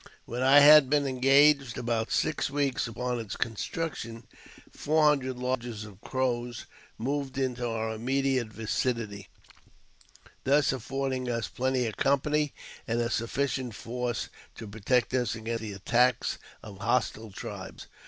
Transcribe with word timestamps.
When 0.25 0.41
I 0.41 0.61
had 0.61 0.89
been 0.89 1.05
engaged 1.05 1.77
about 1.77 2.11
six 2.11 2.49
weeks 2.49 2.87
upon 2.87 3.19
its 3.19 3.35
construction, 3.35 4.23
four 4.71 5.03
hundred 5.03 5.37
lodges 5.37 5.83
of 5.85 6.01
Crows 6.01 6.65
moved 6.97 7.37
into 7.37 7.67
our 7.67 7.93
immediate 7.93 8.47
vicinity, 8.47 9.27
thus 10.43 10.73
affording 10.73 11.29
us 11.29 11.47
plenty 11.47 11.85
of 11.85 11.97
company, 11.97 12.51
and 12.87 12.99
a 12.99 13.11
sufficient 13.11 13.75
force 13.75 14.29
to 14.55 14.67
protect 14.67 15.13
us 15.13 15.35
against 15.35 15.61
the 15.61 15.73
attacks 15.73 16.39
of 16.63 16.79
hostile 16.79 17.29
tribes. 17.29 17.85